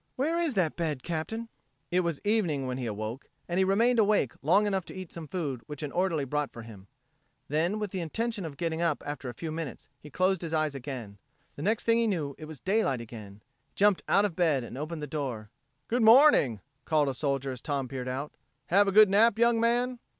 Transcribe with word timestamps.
Where 0.15 0.39
is 0.39 0.55
that 0.55 0.75
bed, 0.75 1.03
Captain?" 1.03 1.47
It 1.91 1.99
was 1.99 2.19
evening 2.23 2.65
when 2.65 2.79
he 2.79 2.87
awoke, 2.87 3.29
and 3.47 3.59
he 3.59 3.63
remained 3.63 3.99
awake 3.99 4.33
long 4.41 4.65
enough 4.65 4.83
to 4.85 4.95
eat 4.95 5.11
some 5.11 5.27
food 5.27 5.61
which 5.67 5.83
an 5.83 5.91
orderly 5.91 6.25
brought 6.25 6.51
for 6.51 6.63
him. 6.63 6.87
Then, 7.49 7.77
with 7.77 7.91
the 7.91 8.01
intention 8.01 8.43
of 8.43 8.57
getting 8.57 8.81
up 8.81 9.03
after 9.05 9.29
a 9.29 9.35
few 9.35 9.51
minutes, 9.51 9.89
he 9.99 10.09
closed 10.09 10.41
his 10.41 10.55
eyes 10.55 10.73
again. 10.73 11.19
The 11.55 11.61
next 11.61 11.83
thing 11.83 11.99
he 11.99 12.07
knew 12.07 12.33
it 12.39 12.45
was 12.45 12.59
daylight 12.59 12.99
again. 12.99 13.43
He 13.67 13.73
jumped 13.75 14.01
out 14.07 14.25
of 14.25 14.35
bed 14.35 14.63
and 14.63 14.75
opened 14.75 15.03
the 15.03 15.05
door. 15.05 15.51
"Good 15.87 16.01
morning," 16.01 16.61
called 16.83 17.07
a 17.07 17.13
soldier 17.13 17.51
as 17.51 17.61
Tom 17.61 17.87
peered 17.87 18.07
out. 18.07 18.31
"Have 18.73 18.87
a 18.87 18.91
good 18.91 19.07
nap, 19.07 19.37
young 19.37 19.59
man?" 19.59 19.99